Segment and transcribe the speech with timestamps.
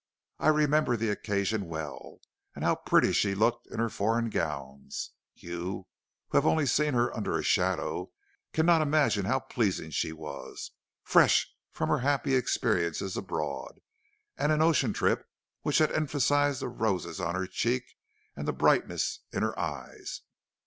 [0.39, 2.21] I remember the occasion well,
[2.55, 5.11] and how pretty she looked in her foreign gowns.
[5.35, 5.85] You,
[6.29, 8.11] who have only seen her under a shadow,
[8.51, 10.71] cannot imagine how pleasing she was,
[11.03, 13.79] fresh from her happy experiences abroad,
[14.37, 15.29] and an ocean trip,
[15.61, 17.83] which had emphasized the roses on her cheek
[18.35, 20.21] and the brightness in her eyes.